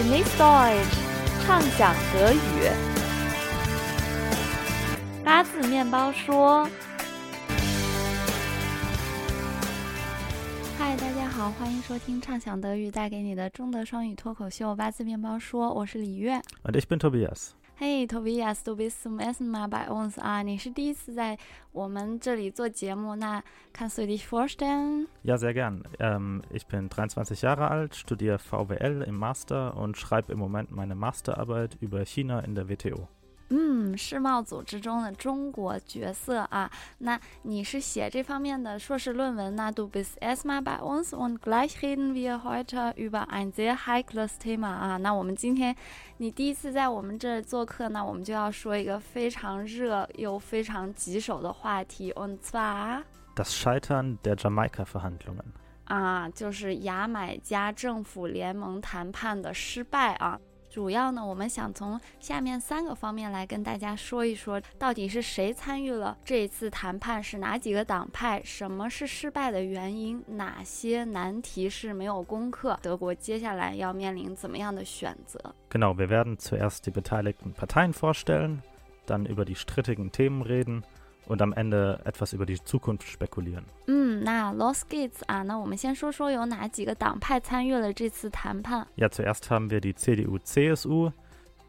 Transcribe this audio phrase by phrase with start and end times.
[0.00, 0.96] Genieß Deutsch，
[1.44, 2.38] 畅想德语。
[5.22, 6.66] 八字面包说
[10.78, 16.40] ：“嗨，大家好，欢迎收听畅想德语带给你的中德双语脱口秀《八字面包说》，我是李月。
[16.62, 17.50] Und ich bin Tobias.
[17.79, 21.37] Hey Tobias, du bist zum ersten Mal bei uns 啊，你是第一次在
[21.73, 23.43] 我们这里做节目，那
[23.73, 25.07] kannst du dich vorstellen？
[25.25, 25.83] Ja, sehr gern.
[25.99, 30.95] Ähm, ich bin 23 Jahre alt, studiere VWL im Master und schreibe im Moment meine
[30.95, 33.09] Masterarbeit über China in der WTO.
[33.52, 44.38] 嗯，世贸组织中的中国角色啊，那你是写这方面的硕士论文那 du bist erstmal bei uns und gleich reden wir heute über ein sehr heikles
[44.40, 44.96] Thema 啊。
[44.98, 45.74] 那我们今天
[46.18, 53.02] 你第一次在我们这儿做客，那我们就要说一个非常热又非常棘手的话题，und zwar
[53.34, 55.52] Das Scheitern der Jamaika-Verhandlungen.
[55.86, 60.38] 啊，就是牙买加政府联盟谈判的失败啊。
[60.70, 75.38] 主要呢，我们想从下面三个方面来跟大家说一说，到底是谁参与了这一次谈判，是哪几个党派，什么是失败的原因，哪些难题是没有攻克，德国接下来要面临怎么样的选择
[75.70, 78.60] ？Genau, wir werden zuerst die beteiligten Parteien vorstellen,
[79.08, 80.84] dann über die strittigen Themen reden
[81.29, 83.63] und am Ende etwas über die Zukunft spekulieren.
[83.87, 88.85] 嗯，那 Los Gates 啊，那我们先说说有哪几个党派参与了这次谈判。
[88.95, 91.11] Ja, zuerst haben wir die CDU-CSU.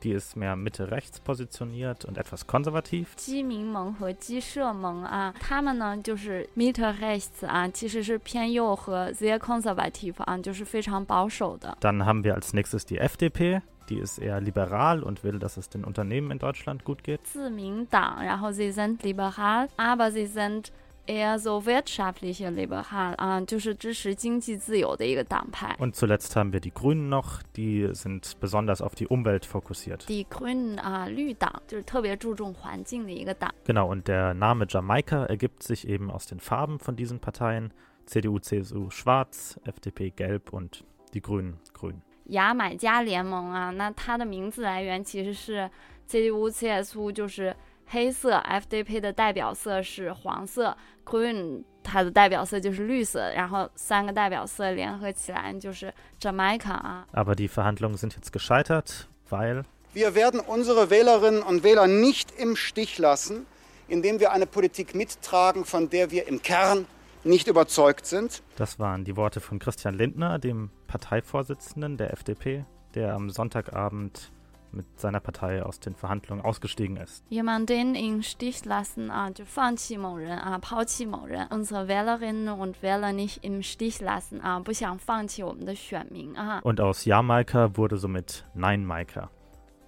[0.03, 3.15] Die ist mehr Mitte-rechts positioniert und etwas konservativ.
[3.17, 11.77] 基民盟和基社盟啊，他们呢就是 Mitte rechts 啊，其实是偏右和 sehr conservative 啊，就是非常保守的。
[11.81, 13.63] Dann haben wir als nächstes die FDP.
[13.89, 17.21] Die ist eher liberal und will, dass es den Unternehmen in Deutschland gut geht.
[17.25, 20.73] 自民党，然后 sie sind liberal, aber sie sind
[21.07, 25.77] eher so wirtschaftliche liberal 啊，就是支持经济自由的一个党派。
[25.79, 27.43] Und zuletzt haben wir die Grünen noch.
[27.57, 30.05] Die sind besonders auf die Umwelt fokussiert.
[30.09, 33.53] Die Grünen 啊，绿党就是特别注重环境的一个党。
[33.65, 37.73] Genau, und der Name Jamaika ergibt sich eben aus den Farben von diesen Parteien.
[38.07, 40.85] CDU, CSU schwarz, FDP gelb und
[41.15, 42.03] die Grünen grün.
[42.31, 45.71] 牙买加联盟啊，那它的名字来源其实是
[46.09, 47.55] CDU、CSU，就是
[47.91, 57.07] 黑色；FDP 的代表色是黄色；Green 它的代表色就是绿色，然后三个代表色联合起来就是 Jamaica 啊。
[57.13, 62.55] Aber die Verhandlungen sind jetzt gescheitert, weil Wir werden unsere Wählerinnen und Wähler nicht im
[62.55, 63.47] Stich lassen,
[63.89, 66.87] indem wir eine Politik mittragen, von der wir im Kern
[67.25, 68.43] nicht überzeugt sind.
[68.57, 74.31] das waren die Worte von Christian Lindner, dem Parteivorsitzenden der FDP, der am Sonntagabend
[74.73, 77.25] mit seiner Partei aus den Verhandlungen ausgestiegen ist.
[77.31, 81.47] Jemanden im Stich lassen 啊，就放弃某人啊，抛弃某人。
[81.49, 86.61] Unsere Wählerinnen und Wähler nicht im Stich lassen 啊，不想放弃我们的选民啊。
[86.63, 89.31] Und aus Jamaika wurde somit Nein-Maika.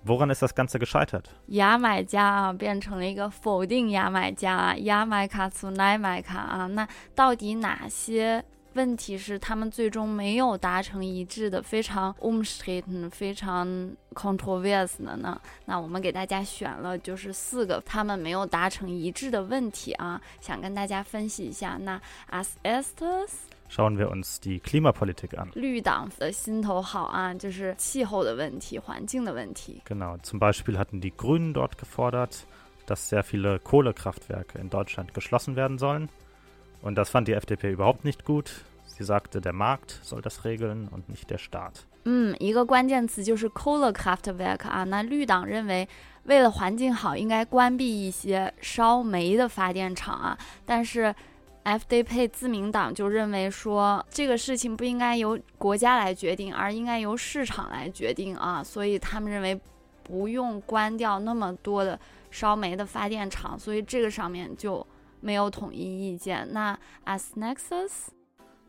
[0.04, 1.24] Woran ist das Ganze gescheitert?
[1.48, 8.42] 牙买加啊变成了一个否定牙买加啊，牙买卡 zu 奈买卡啊，那到底哪些
[8.73, 13.67] 问题是他们最终没有达成一致的，非常 umstritten、非常
[14.13, 15.39] controversial 的呢？
[15.65, 21.77] 那我们给大家选了就是四个他们没有达成一致的问题啊，想跟大家分析一下。
[21.81, 22.01] 那
[22.31, 23.29] as erstes。
[23.69, 25.49] Schauen wir uns die Klimapolitik an.
[25.55, 29.81] 绿党的心头好啊，就是气候的问题、环境的问题。
[29.87, 32.45] Genau, zum Beispiel hatten die Grünen dort gefordert,
[32.85, 36.09] dass sehr viele Kohlekraftwerke in Deutschland geschlossen werden sollen.
[36.83, 38.65] Und das fand die FDP überhaupt nicht gut.
[38.85, 41.85] Sie sagte, der Markt soll das regeln und nicht der Staat.
[42.03, 44.83] 嗯，一个关键词就是 Kohlekraftwerk 啊。
[44.83, 45.87] 那绿党认为，
[46.25, 50.37] 为了环境好，应该关闭一些烧煤的发电厂啊。
[50.65, 51.15] 但是
[51.63, 58.61] FDP 自民党就认为说，这个事情不应该由国家来决定，而应该由市场来决定啊。
[58.61, 59.57] 所以他们认为
[60.03, 61.97] 不用关掉那么多的
[62.29, 64.85] 烧煤的发电厂，所以这个上面就
[65.22, 66.48] 没有统一意见。
[66.52, 68.08] 那 as nexus。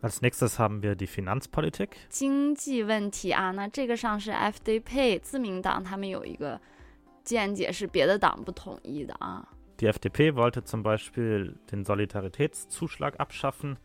[0.01, 1.89] Als nächstes haben wir die Finanzpolitik.
[2.07, 6.59] 经济问题啊，那这个上是 FDP 自民党他们有一个
[7.25, 9.45] 见解是别的党不统一的啊。
[9.77, 13.77] Die FDP wollte zum Beispiel den Solidaritätszuschlag abschaffen,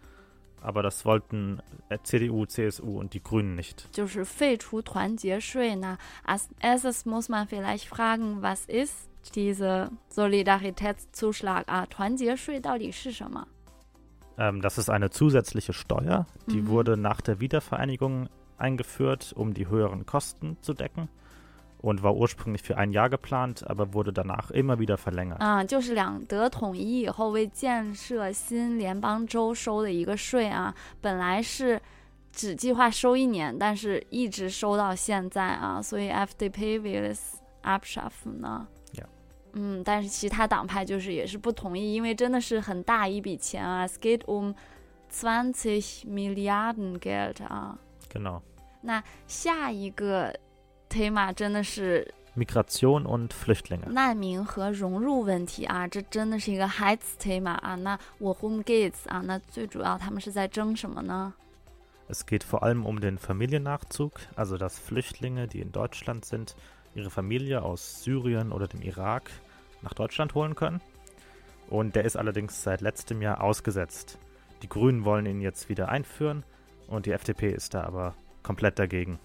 [0.62, 3.86] aber das wollten äh, CDU, CSU und die Grünen nicht.
[3.90, 11.86] 就是废除团结税呢，as erstes muss man vielleicht fragen, was ist diese Solidaritätszuschlag 啊？
[11.86, 13.46] 团结税到底是什么？
[14.36, 16.68] Ähm, das ist eine zusätzliche Steuer, die Mhm.
[16.68, 18.28] wurde nach der Wiedervereinigung
[18.58, 21.08] eingeführt, um die höheren Kosten zu decken
[21.78, 25.38] und war ursprünglich für ein Jahr geplant, aber wurde danach immer wieder verlängert.
[25.38, 31.80] 啊，就是两德统一以后为建设新联邦州收的一个税啊，本来是
[32.32, 37.18] 只计划收一年，但是一直收到现在啊，所以 FDP will es
[37.62, 38.66] abschaffen 呢。
[39.58, 39.58] Ja.
[39.58, 44.52] 嗯，但是其他党派就是也是不同意，因为真的是很大一笔钱啊，es geht um
[45.12, 47.78] 20 Milliarden Geld 啊。
[48.12, 48.42] Genau.
[48.80, 50.34] 那下一个
[50.90, 53.88] Thema 真的是 Migration und Flüchtlinge.
[53.90, 57.76] 难民和融入问题啊，这真的是一个 Heizthema 啊。
[57.76, 59.22] 那 worum geht's 啊？
[59.24, 61.32] 那最主要他们是在争什么呢？
[62.08, 66.54] Es geht vor allem um den Familiennachzug, also dass Flüchtlinge, die in Deutschland sind,
[66.94, 69.30] ihre Familie aus Syrien oder dem Irak
[69.82, 70.80] nach Deutschland holen können.
[71.68, 74.18] Und der ist allerdings seit letztem Jahr ausgesetzt.
[74.62, 76.44] Die Grünen wollen ihn jetzt wieder einführen
[76.88, 79.18] und die FDP ist da aber komplett dagegen.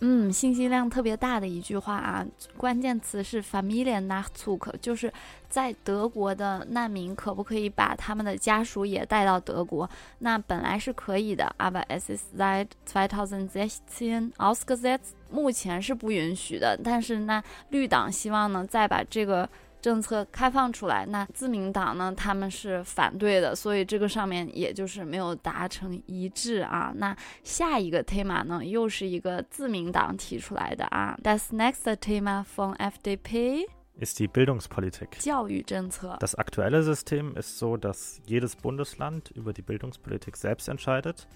[0.00, 2.26] 嗯，信息量特别大的一句话啊，
[2.58, 5.10] 关键词是 Familiennachzug，就是
[5.48, 9.88] 在德国的难民可不可以把他们的家属也带到德国？
[10.18, 16.78] 那本来是可以的，aber es ist seit 2016 ausgesetzt，目前是不允许的。
[16.84, 19.48] 但是呢，绿党希望呢再把这个
[19.80, 26.92] 政策开放出来，那自民党呢他们是反对的，所以这个上面也就是没有达成一致啊。
[26.96, 31.16] 那下一个 Thema 呢，又是一个自民党提出来的啊。
[31.22, 33.66] Das nächste Thema von FDP
[33.98, 35.18] Ist die Bildungspolitik.
[35.20, 36.18] 教育政策。
[36.20, 41.26] Das aktuelle System ist so, dass jedes Bundesland über die Bildungspolitik selbst entscheidet.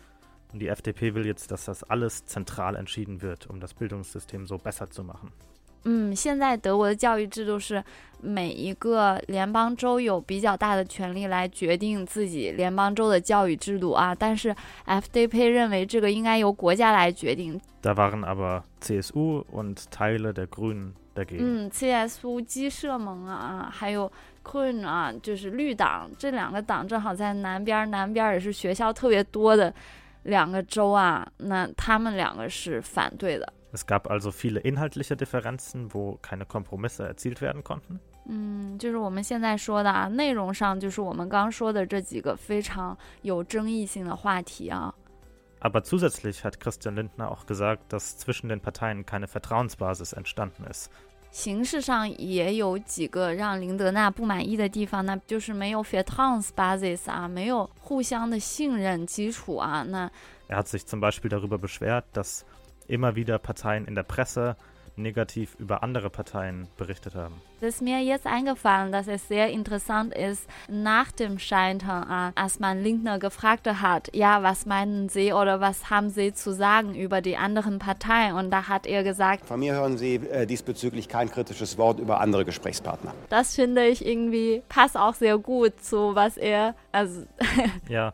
[0.53, 4.59] Und die FDP will jetzt, dass das alles zentral entschieden wird, um das Bildungssystem so
[4.59, 5.33] besser zu machen.
[5.86, 7.84] 嗯，现在德国的教育制度是
[8.22, 14.56] 每一个联邦州有比较大的权利来决定自己联邦州的教育制度啊，但是
[14.88, 17.62] FDP 认为这个应该由国家来决定。
[17.84, 21.38] Da waren aber CSU und Teile der Grünen dagegen.
[21.38, 24.12] 嗯，CSU 基社盟啊，还有
[24.44, 29.72] Grün 啊，就是绿党，这两个党正好在南边，南边也是学校特别多的
[30.24, 33.54] 两个州啊，那他们两个是反对的。
[33.75, 38.01] Es gab also viele inhaltliche Differenzen, wo keine Kompromisse erzielt werden konnten.
[38.27, 44.95] 嗯，就是我们现在说的啊，内容上就是我们刚说的这几个非常有争议性的话题啊。
[45.61, 50.91] Aber zusätzlich hat Christian Lindner auch gesagt, dass zwischen den Parteien keine Vertrauensbasis entstanden ist.
[51.31, 59.85] 形式上也有几个让林德纳不满意的地方，那就是没有 Vertrauensbasis 啊，没有互相的信任基础啊。
[59.89, 60.11] 那
[60.49, 62.45] Er hat sich zum Beispiel darüber beschwert, dass
[62.88, 64.56] immer wieder Parteien in der Presse
[64.98, 67.42] negativ über andere Parteien berichtet haben.
[67.58, 72.60] Es ist mir jetzt eingefallen, dass es sehr interessant ist, nach dem Scheitern, ah, als
[72.60, 77.22] man Lindner gefragt hat, ja, was meinen Sie oder was haben Sie zu sagen über
[77.22, 78.36] die anderen Parteien?
[78.36, 82.22] Und da hat er gesagt, Von mir hören Sie äh, diesbezüglich kein kritisches Wort über
[82.22, 83.14] andere Gesprächspartner.
[83.30, 87.26] das finde ich irgendwie passt auch sehr gut zu was er, also
[87.90, 88.14] Ja,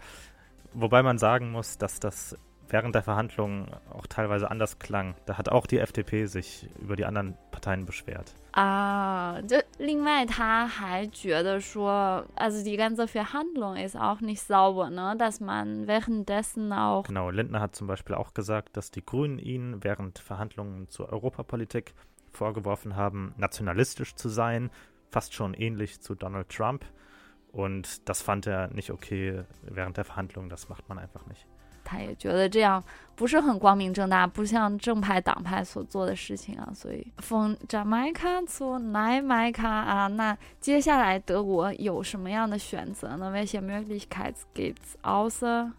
[0.74, 2.36] wobei man sagen muss, dass das
[2.71, 5.15] während der Verhandlungen auch teilweise anders klang.
[5.25, 8.35] Da hat auch die FDP sich über die anderen Parteien beschwert.
[8.53, 15.15] 啊，这另外他还觉得说，also die ganze Verhandlung ist auch nicht sauber, ne?
[15.19, 19.85] Dass man währenddessen auch Genau, Lindner hat zum Beispiel auch gesagt, dass die Grünen ihn
[19.85, 21.95] während Verhandlungen zur Europapolitik
[22.33, 24.71] vorgeworfen haben, nationalistisch zu sein,
[25.11, 26.85] fast schon ähnlich zu Donald Trump.
[27.53, 30.49] Und das fand er nicht okay während der Verhandlungen.
[30.49, 31.47] Das macht man einfach nicht.
[31.92, 32.82] 他也觉得这样
[33.16, 45.72] 不是很光明正大，不像正派党派所做的事情啊，所以 von Jamaika zu n e m a i c a 啊，那接下来德国有什么样的选择呢为什么 vicechancellor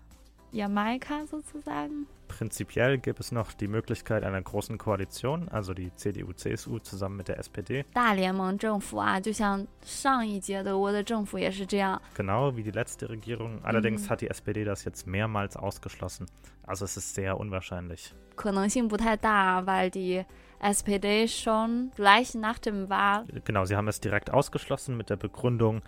[0.50, 1.90] 也买卡做慈善
[2.31, 7.39] Prinzipiell gibt es noch die Möglichkeit einer großen Koalition, also die CDU-CSU zusammen mit der
[7.39, 13.62] SPD, 大联盟政府啊，就像上一届德国的政府也是这样， genau wie die letzte Regierung.
[13.63, 14.10] Allerdings Mhm.
[14.10, 16.27] hat die SPD das jetzt mehrmals ausgeschlossen.
[16.63, 18.13] Also es ist sehr unwahrscheinlich.
[18.36, 20.24] 可能性不太大，weil die
[20.60, 25.81] SPD schon gleich nach dem Wahl Genau, sie haben es direkt ausgeschlossen mit der Begründung,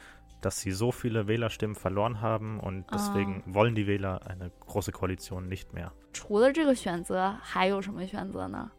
[0.43, 5.48] dass sie so viele Wählerstimmen verloren haben und deswegen wollen die Wähler eine große Koalition
[5.48, 5.91] nicht mehr.
[6.13, 8.72] 除了这个选择，还有什么选择呢？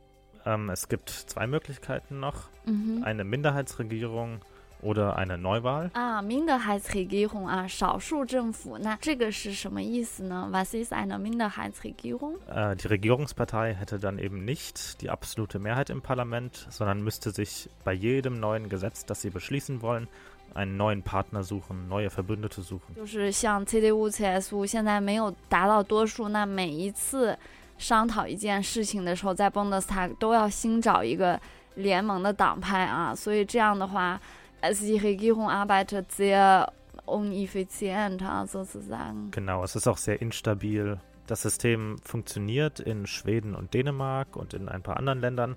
[0.46, 3.04] Ähm, es gibt zwei Möglichkeiten noch, 嗯哼。
[3.04, 4.40] eine Minderheitsregierung
[4.80, 5.90] oder eine Neuwahl.
[5.92, 10.48] 啊，Minderheitsregierung 啊，少数政府，那这个是什么意思呢？
[10.50, 12.38] Was ist eine Minderheitsregierung？
[12.48, 17.68] Äh, die Regierungspartei hätte dann eben nicht die absolute Mehrheit im Parlament, sondern müsste sich
[17.84, 20.08] bei jedem neuen Gesetz, das sie beschließen wollen,
[20.54, 22.94] einen neuen Partner suchen, neue Verbündete suchen.
[22.96, 27.38] 就是像 CDU、CSU 现在没有达到多数，那每一次
[27.78, 31.40] 商讨一件事情的时候，在 Bundestag 都要新找一个
[31.76, 34.20] 联盟的党派啊，所以这样的话，
[34.60, 36.66] als die Regierung arbeitet sehr
[37.06, 39.30] uneffizient 啊，sozusagen。
[39.30, 40.98] Genau, es ist auch sehr instabil.
[41.26, 45.56] Das System funktioniert in Schweden und Dänemark und in ein paar anderen Ländern.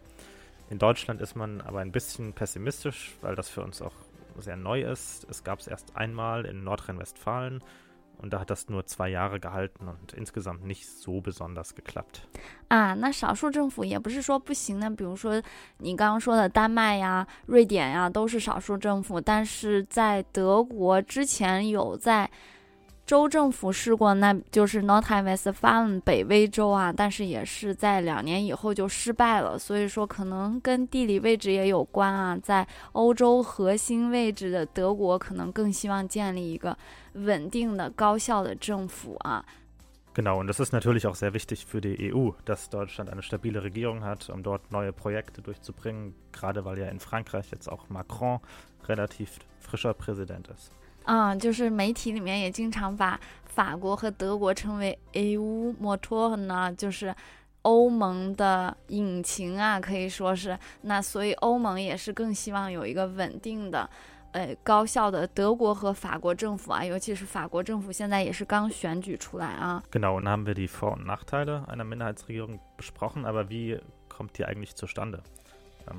[0.69, 3.91] In Deutschland ist man aber ein bisschen pessimistisch, weil das für uns auch
[4.39, 5.25] sehr neu ist.
[5.29, 7.63] Es gab es erst einmal in Nordrhein-Westfalen
[8.17, 12.21] und da hat das nur zwei Jahre gehalten und insgesamt nicht so besonders geklappt.
[12.69, 15.41] 啊，那少数政府也不是说不行的，比如说
[15.77, 22.29] 你刚刚说的丹麦呀、瑞典呀，都是少数政府，但是在德国之前有在。
[23.08, 29.58] 州政府试过，那就是 Nordrhein-Westfalen 北威州啊，但是也是在两年以后就失败了。
[29.58, 32.36] 所以说，可能跟地理位置也有关啊。
[32.36, 36.76] 在欧洲核心位置的德国，可能更希望建立一个
[37.14, 39.42] 稳定的、高效的政府啊。
[40.14, 44.04] Genau, und das ist natürlich auch sehr wichtig für die EU, dass Deutschland eine stabile Regierung
[44.04, 48.40] hat, um dort neue Projekte durchzubringen, gerade weil ja in Frankreich jetzt auch Macron
[48.86, 50.72] relativ frischer Präsident ist.
[51.10, 57.14] 嗯，就是媒体里面也经常把法国和德国称为 EU Motor 呢，就是
[57.62, 60.58] 欧盟的引擎啊，可以说是。
[60.82, 63.88] 那所以欧盟也是更希望有一个稳定的、
[64.32, 69.82] 呃高效的德国和法国政府啊，尤其是法国政府现在也是刚选举出来啊。
[69.90, 74.74] Genau, und haben wir die Vor- und Nachteile einer Minderheitsregierung besprochen, aber wie kommt die eigentlich
[74.74, 75.22] zustande?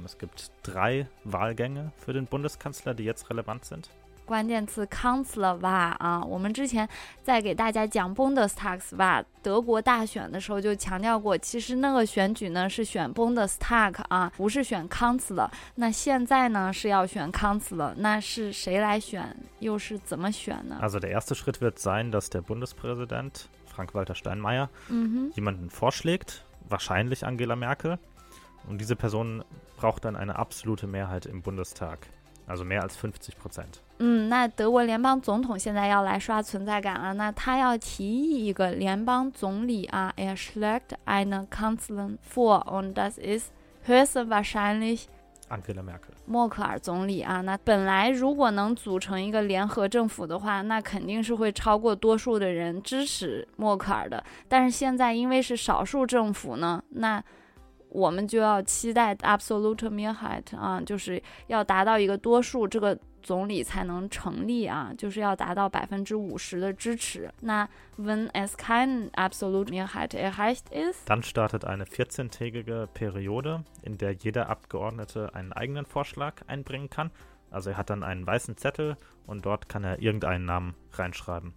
[0.05, 3.89] Es gibt drei Wahlgänge für den Bundeskanzler, die jetzt relevant sind.
[4.29, 6.87] 关键词 Kanzler 啊，我们之前
[7.23, 15.49] 在给大家讲 Bundestag 吧，德国大选的时候就强调过，其实那个选举呢是选 Bundestag 啊，不是选 Kanzler。
[15.73, 25.31] 那现在呢是要选 Kanzler，那是谁来选，又是怎么选呢？Also der erste Schritt wird sein, dass der Bundespräsident Frank-Walter Steinmeier mhm.
[25.33, 27.97] jemanden vorschlägt, wahrscheinlich Angela Merkel.
[28.67, 29.43] Und diese Person
[29.77, 31.97] braucht dann eine absolute Mehrheit im Bundestag.
[32.48, 33.80] also mehr als 50 Prozent。
[33.98, 37.14] 嗯，那德国联邦总统现在要来刷存在感了。
[37.14, 43.52] 那他要提议一个联邦总理啊，er schlägt eine Kanzlerin vor und das ist
[43.86, 45.04] höchstwahrscheinlich
[45.48, 46.14] Angela Merkel。
[46.26, 54.24] 默克尔总理啊，那本来如果能组成一个联合政府的话，那肯定是会超过多数的人支持默克尔的。
[54.48, 57.22] 但是现在因为是少数政府呢，那
[57.88, 67.32] 我们就要期待 absolute Mehrheit 啊，就是要达到一个多数，这个总理才能成立啊，就是要达到百分之五十的支持。
[67.40, 74.48] 那 wenn es kein absolute Mehrheit erreicht ist, dann startet eine 14-tägige Periode, in der jeder
[74.48, 77.10] Abgeordnete einen eigenen Vorschlag einbringen kann.
[77.50, 78.96] Also er hat dann einen weißen Zettel
[79.26, 81.54] und dort kann er irgendeinen Namen reinschreiben.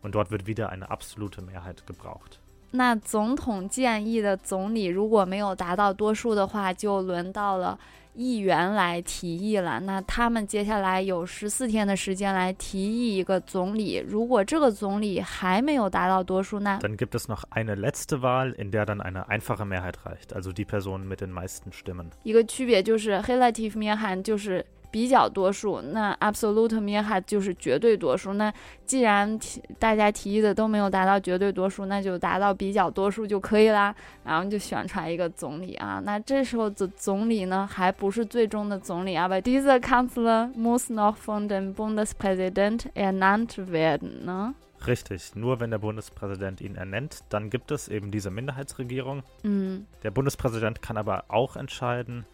[0.00, 2.40] Und dort wird wieder eine absolute Mehrheit gebraucht.
[2.75, 7.77] 那总统建议的总理如果没有达到多数的话，就轮到了
[8.15, 9.79] 议员来提议了。
[9.81, 14.03] 那他们接下来有十四天的时间来提议一个总理。
[14.07, 20.51] 如果这个总理还没有达到多数，那 dann gibt es noch eine letzte Wahl, in der dann eine einfache Mehrheit reicht, also
[20.51, 22.07] die Person mit den meisten Stimmen。
[22.23, 24.65] 一个区别就是 relative Mehrheit 就是。
[24.93, 28.33] 比较多数，那 absolute Mehrheit 就是绝对多数。
[28.33, 28.53] 那
[28.85, 33.95] 既然提大家提议的都没有达到绝对多数，那就达到比较多数就可以啦。
[34.23, 35.99] 然后就选出来一个总理啊。
[36.05, 39.27] 那这时候的总理呢，还不是最终的总理啊。
[39.27, 44.53] But dieser Kanzler muss noch von dem Bundespräsident ernannt werden, ne?
[44.85, 49.23] Richtig, nur wenn der Bundespräsident ihn ernennt, dann gibt es eben diese Minderheitsregierung.
[49.41, 49.87] Mhm.
[50.03, 52.25] Der Bundespräsident kann aber auch entscheiden,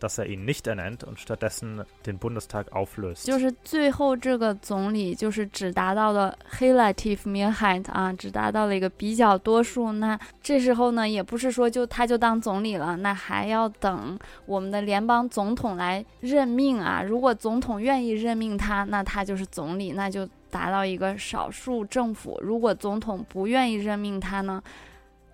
[0.00, 3.26] dass er ihn nicht ernennt und stattdessen den Bundestag auflöst.
[3.26, 9.92] 就是最后这个总理就是只达到了 relative Mehrheit 啊，只达到了一个比较多数。
[9.92, 17.02] 那这时候呢，也不是说就他就当总理了，那还要等我们的联邦总统来任命啊。
[17.02, 22.40] 如果总统愿意任命他，那他就是总理，那就达到一个少数政府。
[22.42, 24.62] 如果总统不愿意任命他呢，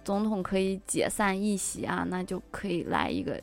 [0.04, 3.40] 总统可以解散议席啊，那就可以来一个。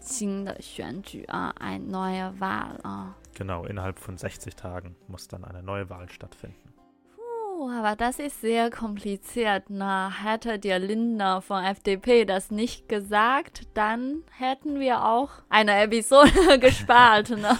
[0.00, 3.14] 新的选举啊，ein neuer Wahl 啊。
[3.34, 6.72] Genau, innerhalb von 60 Tagen muss dann eine neue Wahl stattfinden.
[7.16, 9.64] Puh, aber das ist sehr kompliziert.
[9.68, 16.58] Na, hätte der Lindner von FDP das nicht gesagt, dann hätten wir auch eine Episode
[16.60, 17.30] gespart.
[17.30, 17.56] Ne?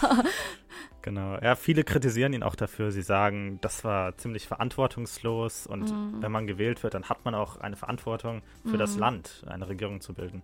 [1.01, 1.37] Genau.
[1.41, 2.91] Ja, viele kritisieren ihn auch dafür.
[2.91, 6.21] Sie sagen, das war ziemlich verantwortungslos und mm.
[6.21, 8.79] wenn man gewählt wird, dann hat man auch eine Verantwortung für mm.
[8.79, 8.99] das mhm.
[9.01, 10.41] Land, eine Regierung zu bilden.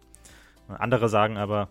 [0.68, 1.68] Andere sagen aber,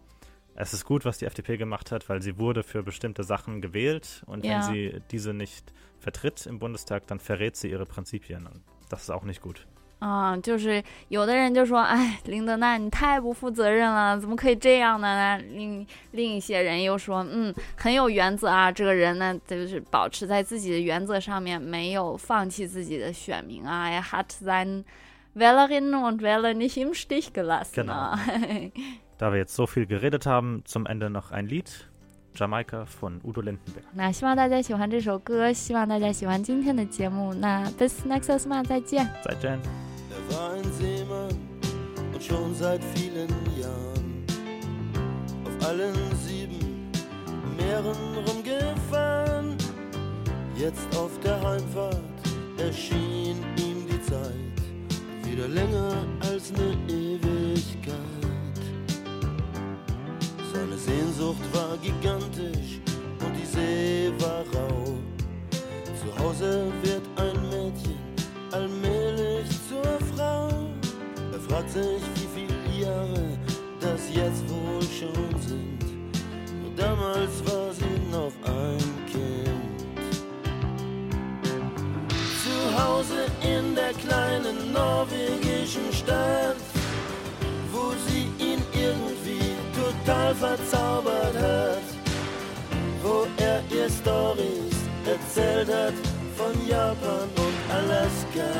[0.55, 4.23] es ist gut, was die FDP gemacht hat, weil sie wurde für bestimmte Sachen gewählt
[4.27, 4.53] und ja.
[4.53, 8.47] wenn sie diese nicht vertritt im Bundestag, dann verrät sie ihre Prinzipien.
[8.47, 9.67] Und das ist auch nicht gut.
[10.01, 15.39] 啊，就是有的人就说，哎，林德纳你太不负责任了，怎么可以这样呢？
[15.39, 24.85] 另另一些人又说，嗯，很有原则啊，这个人呢，就是保持在自己的原则上面，没有放弃自己的选民啊，也 hat sein
[25.35, 27.85] Wählerinnen und Wähler nicht im Stich gelassen.
[27.85, 28.17] Genau.
[29.19, 31.87] Da wir jetzt so viel geredet haben, zum Ende noch ein Lied.
[32.33, 33.85] Jamaika von Udo Lindenberg.
[33.93, 37.35] 那希望大家喜欢这首歌，希望大家喜欢今天的节目。
[37.35, 39.05] 那 bis nächstes Mal，再见。
[39.25, 39.59] 再见。
[40.13, 41.35] Er war ein Seemann
[42.13, 44.25] und schon seit vielen Jahren
[45.45, 45.93] auf allen
[46.25, 46.89] sieben
[47.59, 49.57] Meeren rumgefahren.
[50.57, 51.97] Jetzt auf der Heimfahrt
[52.59, 54.59] erschien ihm die Zeit
[55.25, 58.24] wieder länger als eine Ewigkeit.
[60.86, 62.80] Sehnsucht war gigantisch
[63.20, 65.00] und die See war rau.
[66.00, 67.98] Zu Hause wird ein Mädchen
[68.52, 70.50] allmählich zur Frau.
[71.34, 73.26] Er fragt sich, wie viele Jahre
[73.80, 75.82] das jetzt wohl schon sind.
[76.62, 79.78] Nur damals war sie noch ein Kind.
[82.44, 86.65] Zu Hause in der kleinen norwegischen Stadt,
[90.06, 91.82] total verzaubert hat,
[93.02, 95.94] wo er ihr Stories erzählt hat
[96.38, 98.52] von Japan und Alaska.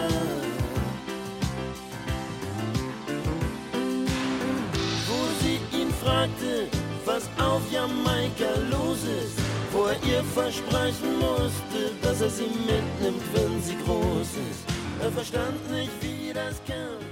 [5.08, 6.68] Wo sie ihn fragte,
[7.06, 9.38] was auf Jamaika los ist,
[9.72, 14.66] wo er ihr versprechen musste, dass er sie mitnimmt, wenn sie groß ist.
[15.04, 17.05] Er verstand nicht, wie das er,